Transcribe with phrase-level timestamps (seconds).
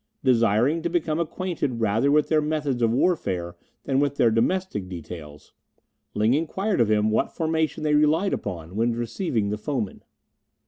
[0.23, 5.53] Desiring to become acquainted rather with their methods of warfare than with their domestic details,
[6.15, 10.01] Ling inquired of him what formation they relied upon when receiving the foemen.